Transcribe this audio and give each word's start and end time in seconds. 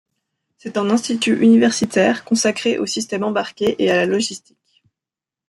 C'est 0.57 0.77
un 0.77 0.89
institut 0.89 1.37
universitaire 1.43 2.25
consacré 2.25 2.79
aux 2.79 2.87
systèmes 2.87 3.23
embarqués 3.23 3.75
et 3.77 3.91
à 3.91 3.97
la 3.97 4.07
logistique. 4.07 4.81